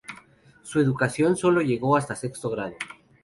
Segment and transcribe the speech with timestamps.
[0.63, 2.73] Su educación solo llegó hasta sexto grado.